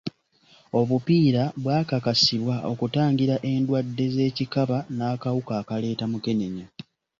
[0.79, 6.65] Obupiira bwakakasibwa okutangira endwadde z'ekikaba n'akawuka akaleeta mukenenya.